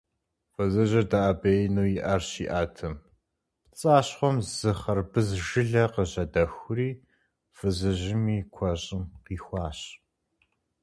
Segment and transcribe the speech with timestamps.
[0.53, 2.95] Фызыжьыр дэӀэбеину и Ӏэр щиӀэтым,
[3.71, 6.89] пцӀащхъуэм зы хъэрбыз жылэ къыжьэдэхури
[7.57, 9.79] фызыжьым и куэщӀыым къихуащ.